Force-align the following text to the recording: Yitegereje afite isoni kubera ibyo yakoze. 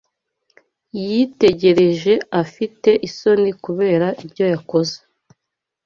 Yitegereje 1.01 2.13
afite 2.41 2.89
isoni 3.07 3.49
kubera 3.63 4.07
ibyo 4.23 4.45
yakoze. 4.53 4.97